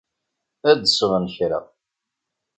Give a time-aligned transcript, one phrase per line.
[0.69, 1.59] Ad d-sɣen kra.